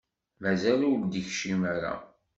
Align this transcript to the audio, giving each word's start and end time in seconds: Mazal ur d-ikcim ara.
Mazal 0.41 0.81
ur 0.91 0.99
d-ikcim 1.01 1.61
ara. 1.73 1.93